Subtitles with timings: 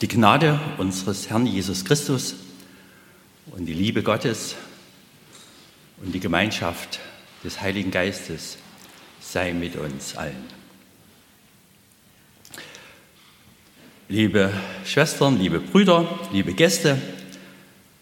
[0.00, 2.36] Die Gnade unseres Herrn Jesus Christus
[3.50, 4.54] und die Liebe Gottes
[6.00, 7.00] und die Gemeinschaft
[7.42, 8.58] des Heiligen Geistes
[9.20, 10.44] sei mit uns allen.
[14.08, 14.52] Liebe
[14.84, 16.96] Schwestern, liebe Brüder, liebe Gäste,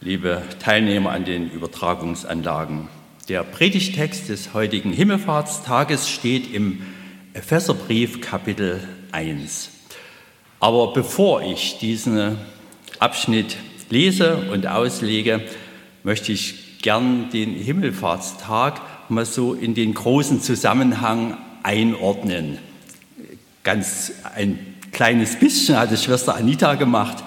[0.02, 2.88] liebe Teilnehmer an den Übertragungsanlagen.
[3.30, 6.82] Der Predigtext des heutigen Himmelfahrtstages steht im
[7.32, 9.75] Epheserbrief Kapitel 1.
[10.60, 12.38] Aber bevor ich diesen
[12.98, 13.56] Abschnitt
[13.90, 15.42] lese und auslege,
[16.02, 18.80] möchte ich gern den Himmelfahrtstag
[19.10, 22.58] mal so in den großen Zusammenhang einordnen.
[23.62, 24.58] Ganz ein
[24.92, 27.22] kleines bisschen hat es Schwester Anita gemacht.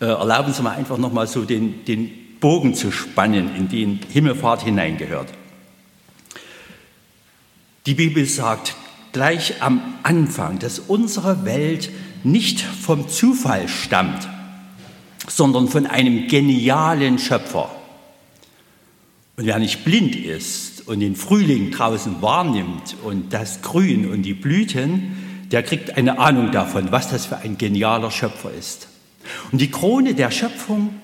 [0.00, 4.00] Äh, erlauben Sie mir einfach noch mal so den, den Bogen zu spannen, in den
[4.10, 5.28] Himmelfahrt hineingehört.
[7.86, 8.76] Die Bibel sagt
[9.12, 11.90] gleich am Anfang, dass unsere Welt
[12.24, 14.28] nicht vom Zufall stammt,
[15.28, 17.70] sondern von einem genialen Schöpfer.
[19.36, 24.34] Und wer nicht blind ist und den Frühling draußen wahrnimmt und das Grün und die
[24.34, 28.88] Blüten, der kriegt eine Ahnung davon, was das für ein genialer Schöpfer ist.
[29.50, 30.94] Und die Krone der Schöpfung,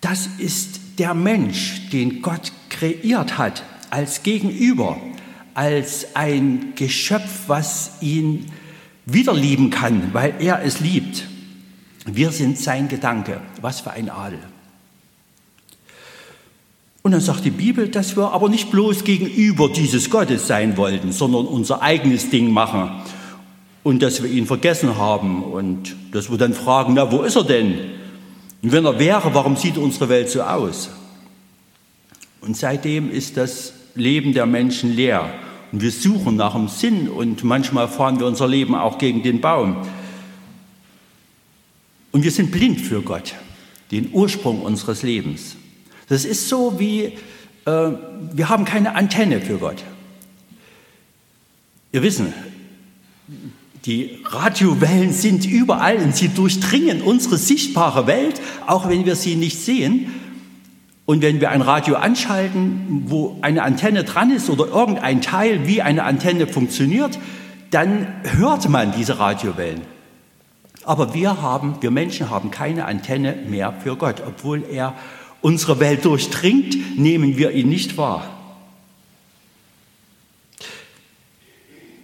[0.00, 5.00] das ist der Mensch, den Gott kreiert hat als Gegenüber,
[5.54, 8.46] als ein Geschöpf, was ihn
[9.06, 11.26] wieder lieben kann, weil er es liebt.
[12.06, 13.40] Wir sind sein Gedanke.
[13.60, 14.38] Was für ein Adel.
[17.02, 21.12] Und dann sagt die Bibel, dass wir aber nicht bloß gegenüber dieses Gottes sein wollten,
[21.12, 22.90] sondern unser eigenes Ding machen
[23.82, 27.44] und dass wir ihn vergessen haben und dass wir dann fragen, na, wo ist er
[27.44, 27.78] denn?
[28.62, 30.90] Und wenn er wäre, warum sieht unsere Welt so aus?
[32.42, 35.32] Und seitdem ist das Leben der Menschen leer.
[35.72, 39.40] Und wir suchen nach dem Sinn und manchmal fahren wir unser Leben auch gegen den
[39.40, 39.76] Baum.
[42.12, 43.34] Und wir sind blind für Gott,
[43.90, 45.56] den Ursprung unseres Lebens.
[46.08, 47.12] Das ist so wie,
[47.66, 47.90] äh,
[48.32, 49.84] wir haben keine Antenne für Gott.
[51.92, 52.32] Wir wissen,
[53.86, 59.58] die Radiowellen sind überall und sie durchdringen unsere sichtbare Welt, auch wenn wir sie nicht
[59.58, 60.12] sehen.
[61.10, 65.82] Und wenn wir ein Radio anschalten, wo eine Antenne dran ist oder irgendein Teil, wie
[65.82, 67.18] eine Antenne funktioniert,
[67.72, 69.80] dann hört man diese Radiowellen.
[70.84, 74.22] Aber wir haben, wir Menschen haben keine Antenne mehr für Gott.
[74.24, 74.94] Obwohl er
[75.40, 78.30] unsere Welt durchdringt, nehmen wir ihn nicht wahr.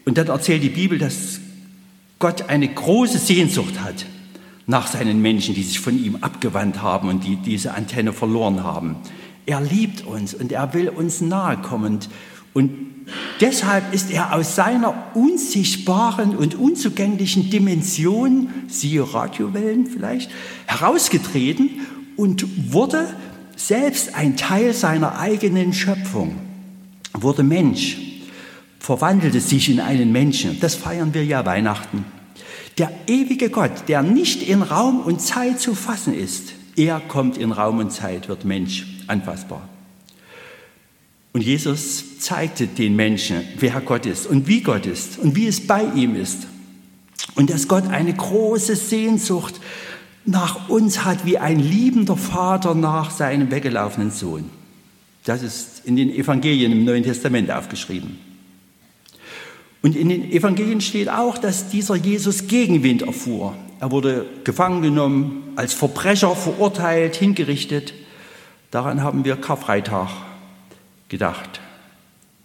[0.05, 1.39] Und dann erzählt die Bibel, dass
[2.19, 4.05] Gott eine große Sehnsucht hat
[4.67, 8.97] nach seinen Menschen, die sich von ihm abgewandt haben und die diese Antenne verloren haben.
[9.47, 12.01] Er liebt uns und er will uns nahe kommen.
[12.53, 12.73] Und
[13.41, 20.31] deshalb ist er aus seiner unsichtbaren und unzugänglichen Dimension, siehe Radiowellen vielleicht,
[20.67, 21.71] herausgetreten
[22.17, 23.07] und wurde
[23.55, 26.37] selbst ein Teil seiner eigenen Schöpfung,
[27.13, 27.99] wurde Mensch,
[28.81, 30.59] verwandelte sich in einen Menschen.
[30.61, 32.05] Das feiern wir ja Weihnachten.
[32.79, 37.53] Der ewige Gott, der nicht in Raum und Zeit zu fassen ist, er kommt in
[37.53, 39.67] Raum und Zeit, wird Mensch, anfassbar.
[41.33, 45.67] Und Jesus zeigte den Menschen, wer Gott ist und wie Gott ist und wie es
[45.67, 46.47] bei ihm ist.
[47.35, 49.61] Und dass Gott eine große Sehnsucht
[50.25, 54.51] nach uns hat, wie ein liebender Vater nach seinem weggelaufenen Sohn.
[55.25, 58.19] Das ist in den Evangelien im Neuen Testament aufgeschrieben.
[59.83, 63.55] Und in den Evangelien steht auch, dass dieser Jesus Gegenwind erfuhr.
[63.79, 67.95] Er wurde gefangen genommen, als Verbrecher verurteilt, hingerichtet.
[68.71, 70.09] Daran haben wir Karfreitag
[71.09, 71.61] gedacht.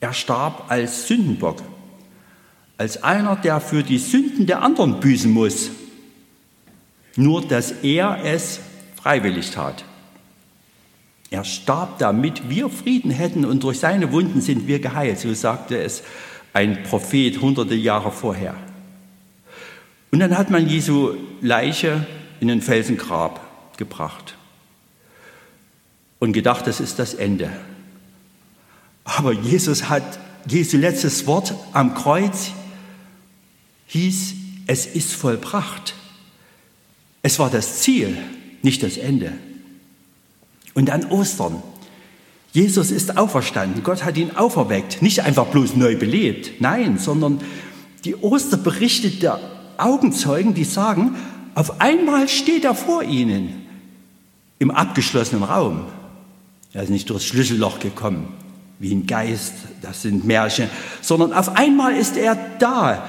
[0.02, 1.62] Er starb als Sündenbock,
[2.78, 5.70] als einer, der für die Sünden der anderen büßen muss.
[7.16, 8.60] Nur, dass er es
[8.96, 9.86] freiwillig tat.
[11.30, 15.78] Er starb, damit wir Frieden hätten und durch seine Wunden sind wir geheilt, so sagte
[15.78, 16.04] es
[16.54, 18.56] ein Prophet hunderte Jahre vorher.
[20.12, 22.06] Und dann hat man Jesu Leiche
[22.40, 24.36] in den Felsengrab gebracht
[26.20, 27.50] und gedacht, das ist das Ende.
[29.04, 32.52] Aber Jesus hat, Jesu letztes Wort am Kreuz
[33.88, 34.36] hieß,
[34.68, 35.96] es ist vollbracht.
[37.24, 38.18] Es war das Ziel,
[38.62, 39.34] nicht das Ende.
[40.74, 41.62] Und an Ostern
[42.52, 43.84] Jesus ist auferstanden.
[43.84, 45.02] Gott hat ihn auferweckt.
[45.02, 46.60] Nicht einfach bloß neu belebt.
[46.60, 47.40] Nein, sondern
[48.04, 49.40] die Osterberichte der
[49.78, 51.16] Augenzeugen, die sagen,
[51.56, 53.66] auf einmal steht er vor ihnen
[54.60, 55.86] im abgeschlossenen Raum.
[56.74, 58.28] Er ist nicht durchs Schlüsselloch gekommen,
[58.80, 60.70] wie ein Geist, das sind Märchen,
[61.02, 63.08] sondern auf einmal ist er da.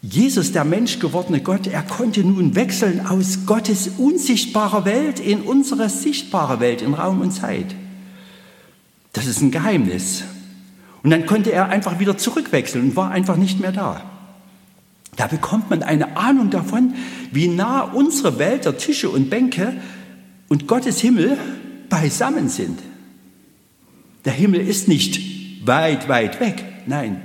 [0.00, 5.88] Jesus, der Mensch gewordene Gott, er konnte nun wechseln aus Gottes unsichtbarer Welt in unsere
[5.88, 7.74] sichtbare Welt, in Raum und Zeit.
[9.22, 10.24] Das ist ein Geheimnis.
[11.04, 14.02] Und dann konnte er einfach wieder zurückwechseln und war einfach nicht mehr da.
[15.14, 16.94] Da bekommt man eine Ahnung davon,
[17.30, 19.76] wie nah unsere Welt der Tische und Bänke
[20.48, 21.38] und Gottes Himmel
[21.88, 22.80] beisammen sind.
[24.24, 26.64] Der Himmel ist nicht weit, weit weg.
[26.86, 27.20] Nein,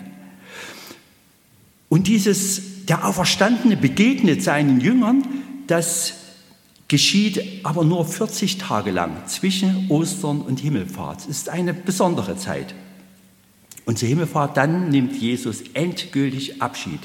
[1.90, 5.24] und dieses, der Auferstandene begegnet seinen Jüngern,
[5.68, 6.14] das
[6.88, 11.22] geschieht aber nur 40 Tage lang zwischen Ostern und Himmelfahrt.
[11.22, 12.74] Es ist eine besondere Zeit.
[13.86, 17.00] Und zur Himmelfahrt, dann nimmt Jesus endgültig Abschied,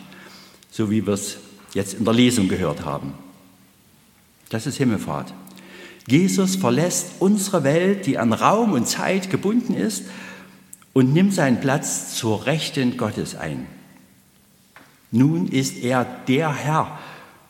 [0.70, 1.38] so wie wir es
[1.74, 3.14] jetzt in der Lesung gehört haben.
[4.50, 5.32] Das ist Himmelfahrt.
[6.08, 10.04] Jesus verlässt unsere Welt, die an Raum und Zeit gebunden ist,
[10.92, 13.66] und nimmt seinen Platz zur Rechten Gottes ein.
[15.10, 16.98] Nun ist er der Herr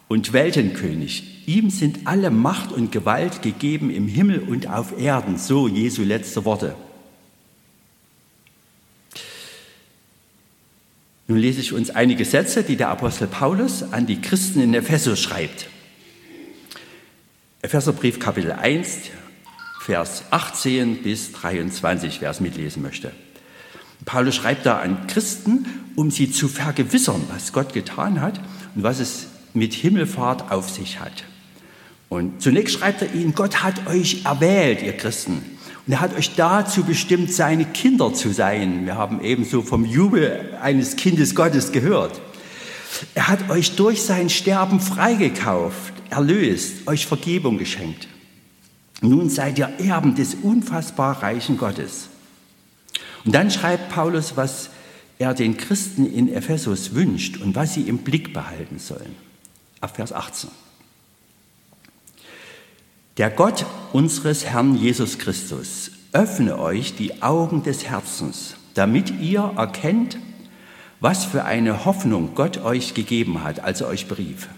[0.09, 1.32] und Weltenkönig.
[1.47, 5.39] Ihm sind alle Macht und Gewalt gegeben im Himmel und auf Erden.
[5.39, 6.77] So Jesu letzte Worte.
[11.27, 15.21] Nun lese ich uns einige Sätze, die der Apostel Paulus an die Christen in Ephesus
[15.21, 15.69] schreibt.
[17.63, 19.11] Epheserbrief Kapitel 1,
[19.81, 23.13] Vers 18 bis 23, wer es mitlesen möchte.
[24.05, 25.67] Paulus schreibt da an Christen,
[25.97, 28.41] um sie zu vergewissern, was Gott getan hat
[28.75, 31.25] und was es mit Himmelfahrt auf sich hat.
[32.13, 35.43] Und zunächst schreibt er ihnen, Gott hat euch erwählt, ihr Christen.
[35.87, 38.85] Und er hat euch dazu bestimmt, seine Kinder zu sein.
[38.85, 42.21] Wir haben ebenso vom Jubel eines Kindes Gottes gehört.
[43.15, 48.09] Er hat euch durch sein Sterben freigekauft, erlöst, euch Vergebung geschenkt.
[49.01, 52.09] Nun seid ihr Erben des unfassbar reichen Gottes.
[53.25, 54.69] Und dann schreibt Paulus, was
[55.19, 59.17] er den Christen in Ephesus wünscht und was sie im Blick behalten sollen.
[59.81, 60.51] Ab Vers 18.
[63.19, 70.19] Der Gott unseres Herrn Jesus Christus öffne euch die Augen des Herzens, damit ihr erkennt,
[71.01, 74.49] was für eine Hoffnung Gott euch gegeben hat, als er euch berief.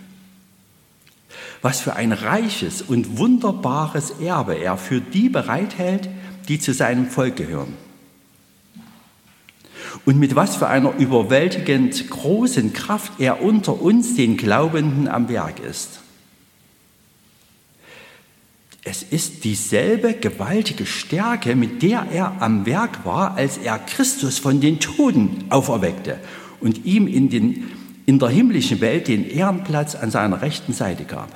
[1.62, 6.08] Was für ein reiches und wunderbares Erbe er für die bereithält,
[6.48, 7.74] die zu seinem Volk gehören
[10.04, 15.60] und mit was für einer überwältigend großen Kraft er unter uns, den Glaubenden, am Werk
[15.60, 16.00] ist.
[18.86, 24.60] Es ist dieselbe gewaltige Stärke, mit der er am Werk war, als er Christus von
[24.60, 26.19] den Toten auferweckte
[26.60, 27.70] und ihm in, den,
[28.04, 31.34] in der himmlischen Welt den Ehrenplatz an seiner rechten Seite gab.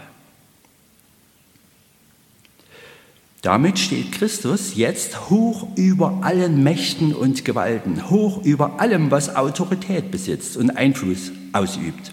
[3.40, 10.10] Damit steht Christus jetzt hoch über allen Mächten und Gewalten, hoch über allem, was Autorität
[10.10, 12.12] besitzt und Einfluss ausübt.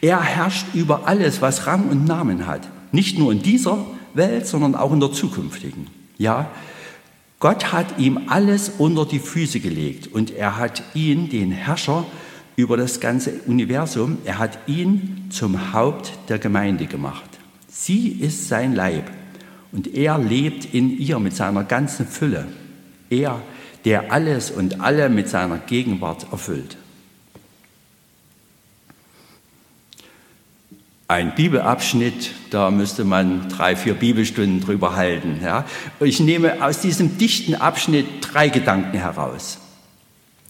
[0.00, 3.84] Er herrscht über alles, was Rang und Namen hat, nicht nur in dieser
[4.16, 5.88] Welt, sondern auch in der zukünftigen.
[6.18, 6.50] Ja,
[7.38, 12.06] Gott hat ihm alles unter die Füße gelegt und er hat ihn, den Herrscher
[12.56, 17.28] über das ganze Universum, er hat ihn zum Haupt der Gemeinde gemacht.
[17.68, 19.10] Sie ist sein Leib
[19.70, 22.46] und er lebt in ihr mit seiner ganzen Fülle.
[23.10, 23.42] Er,
[23.84, 26.78] der alles und alle mit seiner Gegenwart erfüllt.
[31.08, 35.38] Ein Bibelabschnitt, da müsste man drei, vier Bibelstunden drüber halten.
[35.42, 35.64] Ja.
[36.00, 39.58] Ich nehme aus diesem dichten Abschnitt drei Gedanken heraus.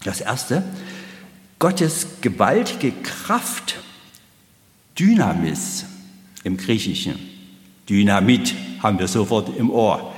[0.03, 0.63] Das erste,
[1.59, 3.75] Gottes gewaltige Kraft,
[4.97, 5.85] Dynamis
[6.43, 7.15] im Griechischen,
[7.87, 10.13] Dynamit haben wir sofort im Ohr,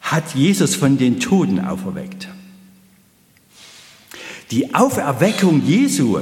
[0.00, 2.28] hat Jesus von den Toten auferweckt.
[4.50, 6.20] Die Auferweckung Jesu,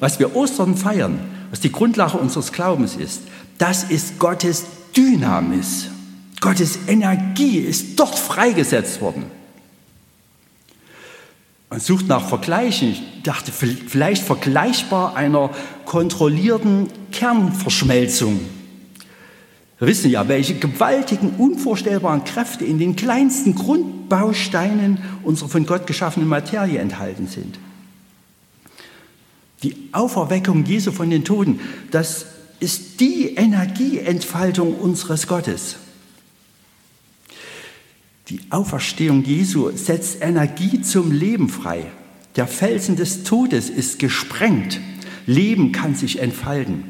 [0.00, 3.22] was wir Ostern feiern, was die Grundlage unseres Glaubens ist,
[3.58, 4.64] das ist Gottes
[4.96, 5.86] Dynamis.
[6.40, 9.26] Gottes Energie ist dort freigesetzt worden.
[11.70, 12.88] Man sucht nach Vergleichen.
[12.88, 15.50] Ich dachte, vielleicht vergleichbar einer
[15.84, 18.40] kontrollierten Kernverschmelzung
[19.82, 26.28] wir wissen ja, welche gewaltigen, unvorstellbaren Kräfte in den kleinsten Grundbausteinen unserer von Gott geschaffenen
[26.28, 27.58] Materie enthalten sind.
[29.62, 32.26] Die Auferweckung Jesu von den Toten, das
[32.60, 35.76] ist die Energieentfaltung unseres Gottes.
[38.28, 41.86] Die Auferstehung Jesu setzt Energie zum Leben frei.
[42.36, 44.80] Der Felsen des Todes ist gesprengt.
[45.26, 46.84] Leben kann sich entfalten.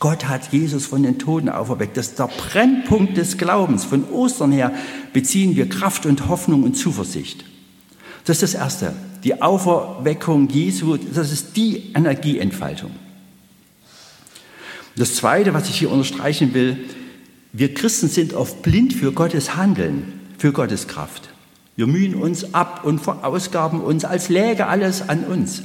[0.00, 1.96] Gott hat Jesus von den Toten auferweckt.
[1.96, 3.84] Das ist der Brennpunkt des Glaubens.
[3.84, 4.72] Von Ostern her
[5.12, 7.44] beziehen wir Kraft und Hoffnung und Zuversicht.
[8.24, 8.94] Das ist das Erste.
[9.24, 12.90] Die Auferweckung Jesu, das ist die Energieentfaltung.
[14.96, 16.84] Das Zweite, was ich hier unterstreichen will,
[17.52, 21.28] wir Christen sind oft blind für Gottes Handeln, für Gottes Kraft.
[21.76, 25.62] Wir mühen uns ab und verausgaben uns, als läge alles an uns.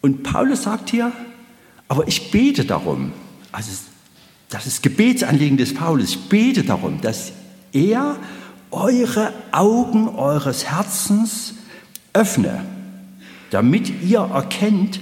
[0.00, 1.12] Und Paulus sagt hier,
[1.88, 3.12] aber ich bete darum,
[3.50, 3.70] also
[4.48, 7.32] das ist Gebetsanliegen des Paulus, ich bete darum, dass
[7.72, 8.16] er
[8.70, 11.54] eure Augen eures Herzens
[12.12, 12.64] öffne,
[13.50, 15.00] damit ihr erkennt,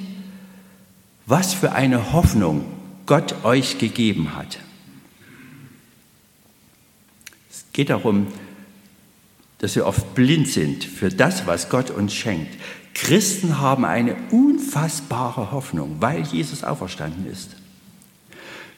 [1.26, 2.64] was für eine Hoffnung
[3.06, 4.58] Gott euch gegeben hat.
[7.50, 8.26] Es geht darum,
[9.58, 12.56] dass wir oft blind sind für das, was Gott uns schenkt.
[12.94, 17.56] Christen haben eine unfassbare Hoffnung, weil Jesus auferstanden ist.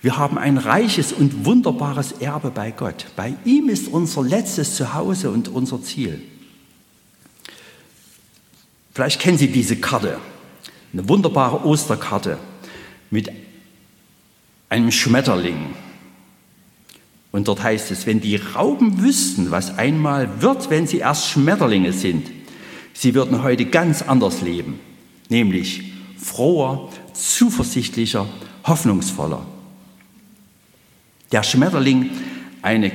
[0.02, 3.06] Wir haben ein reiches und wunderbares Erbe bei Gott.
[3.14, 6.20] Bei ihm ist unser letztes Zuhause und unser Ziel.
[8.92, 10.18] Vielleicht kennen Sie diese Karte,
[10.92, 12.38] eine wunderbare Osterkarte
[13.11, 13.30] mit
[14.68, 15.75] einem Schmetterling.
[17.30, 21.92] Und dort heißt es, wenn die Rauben wüssten, was einmal wird, wenn sie erst Schmetterlinge
[21.94, 22.30] sind,
[22.92, 24.78] sie würden heute ganz anders leben,
[25.30, 28.26] nämlich froher, zuversichtlicher,
[28.66, 29.46] hoffnungsvoller
[31.32, 32.11] der Schmetterling
[32.61, 32.92] eine,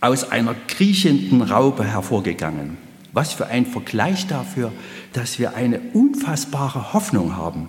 [0.00, 2.76] aus einer kriechenden Raupe hervorgegangen.
[3.14, 4.72] Was für ein Vergleich dafür,
[5.12, 7.68] dass wir eine unfassbare Hoffnung haben.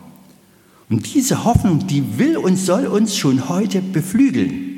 [0.90, 4.76] Und diese Hoffnung, die will und soll uns schon heute beflügeln.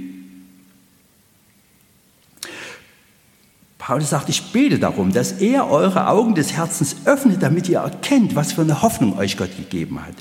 [3.77, 8.35] Paulus sagt, ich bete darum, dass er eure Augen des Herzens öffnet, damit ihr erkennt,
[8.35, 10.15] was für eine Hoffnung euch Gott gegeben hat.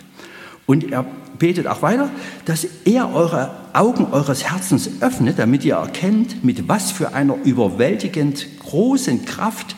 [0.67, 1.05] Und er
[1.39, 2.11] betet auch weiter,
[2.45, 8.47] dass er eure Augen eures Herzens öffnet, damit ihr erkennt, mit was für einer überwältigend
[8.61, 9.75] großen Kraft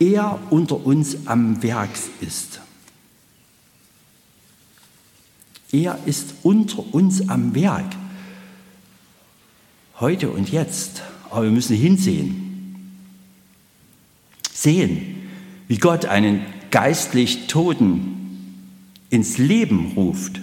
[0.00, 1.90] er unter uns am Werk
[2.20, 2.60] ist.
[5.70, 7.94] Er ist unter uns am Werk.
[10.00, 11.02] Heute und jetzt.
[11.30, 12.90] Aber wir müssen hinsehen.
[14.52, 15.28] Sehen,
[15.68, 18.16] wie Gott einen geistlich Toten
[19.10, 20.40] ins Leben ruft,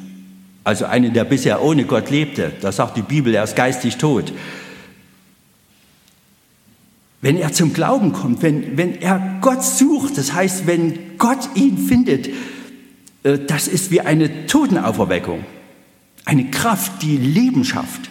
[0.63, 4.31] also einen, der bisher ohne Gott lebte, da sagt die Bibel, er ist geistig tot.
[7.21, 11.77] Wenn er zum Glauben kommt, wenn, wenn er Gott sucht, das heißt, wenn Gott ihn
[11.77, 12.29] findet,
[13.23, 15.43] äh, das ist wie eine Totenauferweckung,
[16.25, 18.09] eine Kraft, die Leben schafft.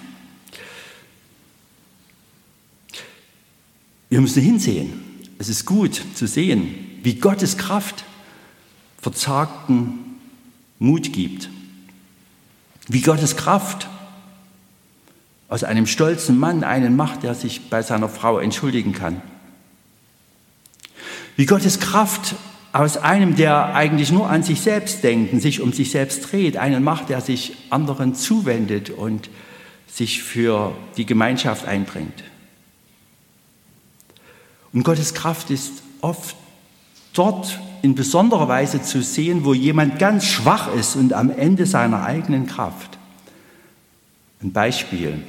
[4.08, 4.92] Wir müssen hinsehen.
[5.38, 8.04] Es ist gut zu sehen, wie Gottes Kraft
[9.00, 10.18] verzagten
[10.78, 11.50] Mut gibt.
[12.88, 13.88] Wie Gottes Kraft
[15.49, 19.23] aus einem stolzen Mann einen macht, der sich bei seiner Frau entschuldigen kann.
[21.37, 22.35] Wie Gottes Kraft
[22.73, 26.83] aus einem, der eigentlich nur an sich selbst denkt sich um sich selbst dreht, einen
[26.83, 29.31] macht, der sich anderen zuwendet und
[29.87, 32.25] sich für die Gemeinschaft einbringt.
[34.73, 36.37] Und Gottes Kraft ist oft
[37.15, 42.03] dort in besonderer Weise zu sehen, wo jemand ganz schwach ist und am Ende seiner
[42.03, 42.99] eigenen Kraft.
[44.43, 45.23] Ein Beispiel,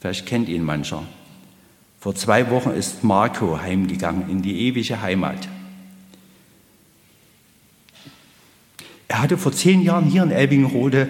[0.00, 1.02] vielleicht kennt ihn mancher.
[2.00, 5.48] Vor zwei Wochen ist Marco heimgegangen in die ewige Heimat.
[9.08, 11.08] Er hatte vor zehn Jahren hier in Elbingrode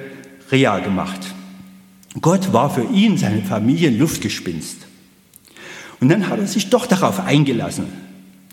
[0.50, 1.20] Reha gemacht.
[2.20, 4.86] Gott war für ihn, seine Familie, ein Luftgespinst.
[6.00, 7.86] Und dann hat er sich doch darauf eingelassen,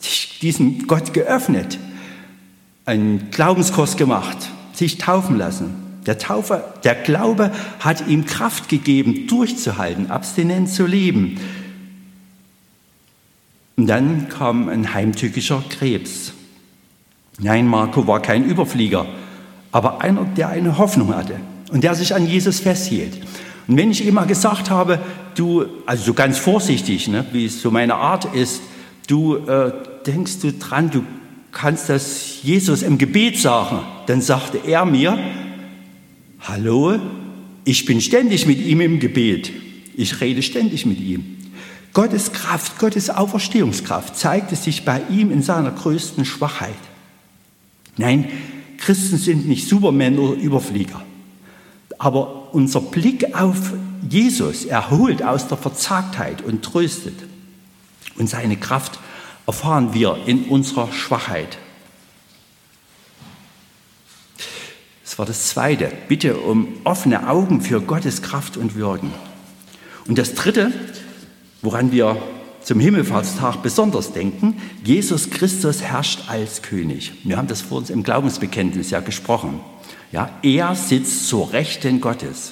[0.01, 1.77] sich diesem Gott geöffnet,
[2.85, 4.37] einen Glaubenskurs gemacht,
[4.73, 5.84] sich taufen lassen.
[6.05, 11.39] Der Taufer, der Glaube hat ihm Kraft gegeben, durchzuhalten, abstinent zu leben.
[13.77, 16.33] Und dann kam ein heimtückischer Krebs.
[17.39, 19.05] Nein, Marco war kein Überflieger,
[19.71, 21.39] aber einer, der eine Hoffnung hatte
[21.71, 23.19] und der sich an Jesus festhielt.
[23.67, 24.99] Und wenn ich ihm mal gesagt habe,
[25.35, 28.61] du, also so ganz vorsichtig, ne, wie es so meine Art ist,
[29.07, 29.73] du äh,
[30.05, 31.03] denkst du dran, du
[31.51, 33.79] kannst das Jesus im Gebet sagen.
[34.07, 35.17] Dann sagte er mir,
[36.47, 36.99] hallo,
[37.63, 39.51] ich bin ständig mit ihm im Gebet.
[39.95, 41.37] Ich rede ständig mit ihm.
[41.93, 46.75] Gottes Kraft, Gottes Auferstehungskraft zeigte sich bei ihm in seiner größten Schwachheit.
[47.97, 48.29] Nein,
[48.77, 51.01] Christen sind nicht Supermänner oder Überflieger.
[51.97, 53.73] Aber unser Blick auf
[54.09, 57.15] Jesus erholt aus der Verzagtheit und tröstet.
[58.17, 58.99] Und seine Kraft
[59.47, 61.57] erfahren wir in unserer Schwachheit.
[65.15, 65.93] Das war das Zweite.
[66.09, 69.13] Bitte um offene Augen für Gottes Kraft und Wirken.
[70.09, 70.73] Und das Dritte,
[71.61, 72.21] woran wir
[72.61, 77.13] zum Himmelfahrtstag besonders denken, Jesus Christus herrscht als König.
[77.23, 79.61] Wir haben das vor uns im Glaubensbekenntnis ja gesprochen.
[80.11, 82.51] Ja, er sitzt zur Rechten Gottes.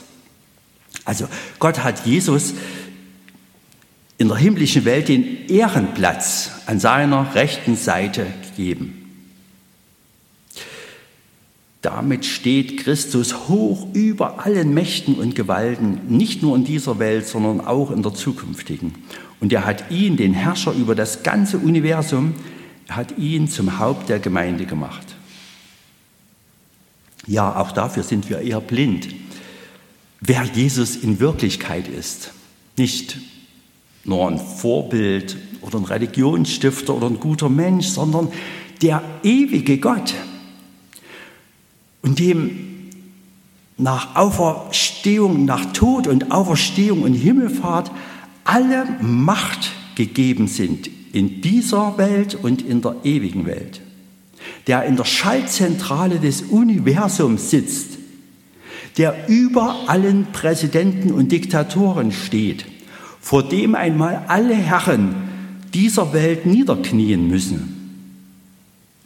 [1.03, 1.27] Also
[1.59, 2.53] Gott hat Jesus
[4.17, 9.02] in der himmlischen Welt den Ehrenplatz an seiner rechten Seite gegeben.
[11.83, 17.59] Damit steht Christus hoch über allen Mächten und Gewalten, nicht nur in dieser Welt, sondern
[17.59, 18.93] auch in der zukünftigen.
[19.41, 22.35] Und er hat ihn, den Herrscher über das ganze Universum,
[22.87, 25.05] er hat ihn zum Haupt der Gemeinde gemacht.
[27.27, 29.09] Ja, auch dafür sind wir eher blind,
[30.21, 32.31] wer Jesus in Wirklichkeit ist.
[32.77, 33.17] Nicht
[34.05, 38.29] nur ein Vorbild oder ein Religionsstifter oder ein guter Mensch, sondern
[38.81, 40.13] der ewige Gott.
[42.03, 42.51] Und dem
[43.77, 47.91] nach Auferstehung, nach Tod und Auferstehung und Himmelfahrt
[48.43, 53.81] alle Macht gegeben sind in dieser Welt und in der ewigen Welt.
[54.67, 57.97] Der in der Schaltzentrale des Universums sitzt,
[58.97, 62.65] der über allen Präsidenten und Diktatoren steht
[63.23, 65.15] vor dem einmal alle Herren
[65.73, 68.19] dieser Welt niederknien müssen.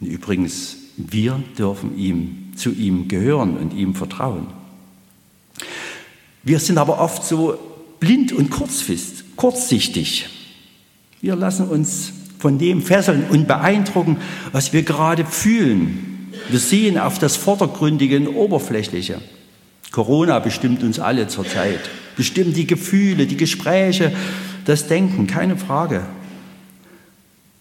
[0.00, 4.46] Und übrigens, wir dürfen ihm, zu ihm gehören und ihm vertrauen.
[6.42, 7.58] Wir sind aber oft so
[8.00, 10.28] blind und kurzsichtig.
[11.20, 14.18] Wir lassen uns von dem fesseln und beeindrucken,
[14.52, 16.30] was wir gerade fühlen.
[16.48, 19.20] Wir sehen auf das Vordergründige und Oberflächliche.
[19.90, 21.80] Corona bestimmt uns alle zurzeit
[22.18, 24.12] bestimmt die Gefühle, die Gespräche,
[24.64, 26.04] das Denken, keine Frage.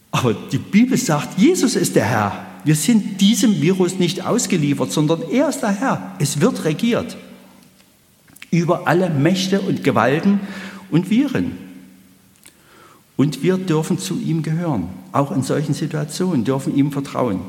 [0.10, 2.47] Aber die Bibel sagt, Jesus ist der Herr.
[2.64, 6.16] Wir sind diesem Virus nicht ausgeliefert, sondern er ist der Herr.
[6.20, 7.18] Es wird regiert
[8.52, 10.40] über alle Mächte und Gewalten
[10.90, 11.58] und Viren.
[13.16, 14.90] Und wir dürfen zu ihm gehören.
[15.12, 17.42] Auch in solchen Situationen dürfen ihm vertrauen.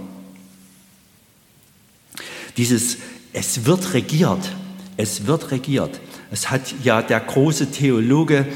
[2.56, 2.98] Dieses
[3.32, 4.52] Es wird regiert,
[4.96, 6.00] es wird regiert.
[6.30, 8.46] Es hat ja der große Theologe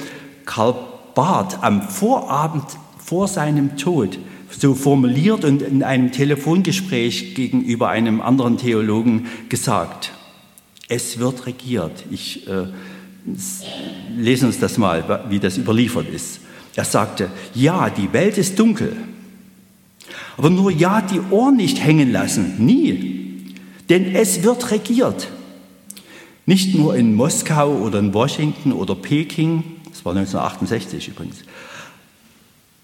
[0.45, 0.75] Karl
[1.15, 2.65] Barth am Vorabend
[2.99, 4.19] vor seinem Tod
[4.59, 10.13] so formuliert und in einem Telefongespräch gegenüber einem anderen Theologen gesagt.
[10.89, 12.05] Es wird regiert.
[12.11, 12.67] Ich äh,
[14.17, 16.41] lese uns das mal, wie das überliefert ist.
[16.75, 18.97] Er sagte, ja, die Welt ist dunkel,
[20.37, 23.55] aber nur ja, die Ohren nicht hängen lassen, nie,
[23.91, 25.29] denn es wird regiert.
[26.47, 31.37] Nicht nur in Moskau oder in Washington oder Peking, das war 1968 übrigens,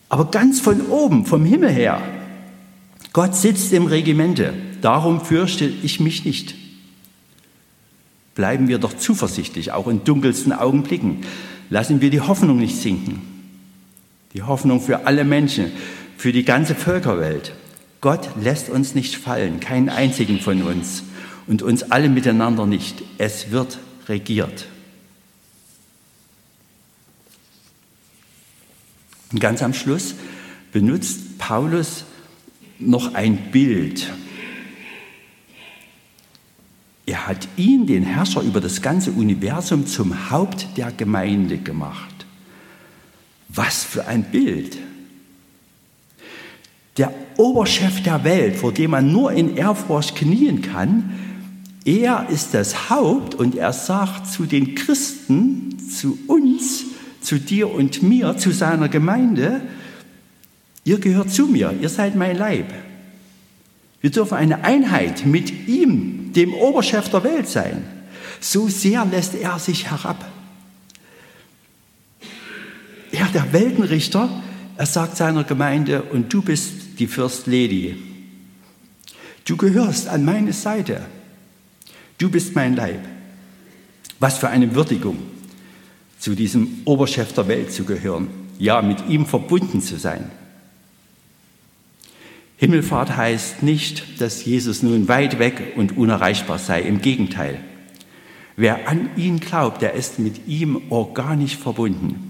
[0.09, 2.01] aber ganz von oben, vom Himmel her.
[3.12, 6.55] Gott sitzt im Regimente, darum fürchte ich mich nicht.
[8.35, 11.23] Bleiben wir doch zuversichtlich, auch in dunkelsten Augenblicken.
[11.71, 13.21] Lassen wir die Hoffnung nicht sinken.
[14.33, 15.73] Die Hoffnung für alle Menschen,
[16.16, 17.55] für die ganze Völkerwelt.
[18.01, 21.03] Gott lässt uns nicht fallen, keinen einzigen von uns
[21.49, 23.03] und uns alle miteinander nicht.
[23.18, 24.66] Es wird regiert.
[29.33, 30.14] Und ganz am Schluss
[30.73, 32.05] benutzt Paulus
[32.79, 34.11] noch ein Bild.
[37.07, 42.27] Er hat ihn, den Herrscher über das ganze Universum, zum Haupt der Gemeinde gemacht.
[43.49, 44.77] Was für ein Bild!
[46.99, 51.14] Der Oberchef der Welt, vor dem man nur in Ehrfurcht knien kann,
[51.85, 56.85] er ist das Haupt und er sagt zu den Christen, zu uns,
[57.29, 59.61] zu dir und mir, zu seiner Gemeinde,
[60.85, 62.73] ihr gehört zu mir, ihr seid mein Leib.
[64.01, 67.85] Wir dürfen eine Einheit mit ihm, dem Oberchef der Welt sein.
[68.41, 70.25] So sehr lässt er sich herab.
[73.12, 74.31] Er, der Weltenrichter,
[74.79, 77.97] er sagt seiner Gemeinde, und du bist die First Lady.
[79.45, 81.03] Du gehörst an meine Seite.
[82.17, 83.01] Du bist mein Leib.
[84.19, 85.19] Was für eine Würdigung,
[86.18, 88.28] zu diesem Oberchef der Welt zu gehören,
[88.59, 90.31] ja, mit ihm verbunden zu sein.
[92.57, 96.83] Himmelfahrt heißt nicht, dass Jesus nun weit weg und unerreichbar sei.
[96.83, 97.61] Im Gegenteil.
[98.57, 102.28] Wer an ihn glaubt, der ist mit ihm organisch verbunden.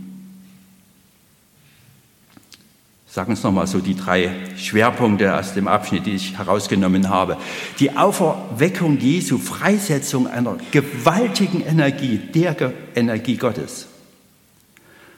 [3.11, 7.39] Sagen uns nochmal so die drei Schwerpunkte aus dem Abschnitt, die ich herausgenommen habe.
[7.81, 13.87] Die Auferweckung Jesu, Freisetzung einer gewaltigen Energie, der Energie Gottes.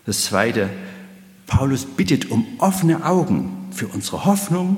[0.07, 0.71] Das zweite,
[1.49, 4.77] Paulus bittet um offene Augen für unsere Hoffnung,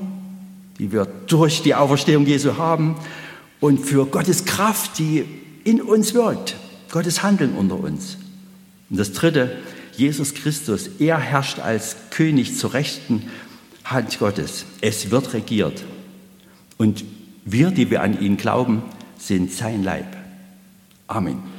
[0.79, 2.95] die wir durch die Auferstehung Jesu haben,
[3.59, 5.23] und für Gottes Kraft, die
[5.63, 6.55] in uns wirkt,
[6.91, 8.17] Gottes Handeln unter uns.
[8.89, 9.57] Und das dritte,
[9.97, 13.29] Jesus Christus, er herrscht als König zur rechten
[13.83, 14.65] Hand Gottes.
[14.81, 15.83] Es wird regiert.
[16.77, 17.03] Und
[17.45, 18.81] wir, die wir an ihn glauben,
[19.17, 20.07] sind sein Leib.
[21.07, 21.52] Amen.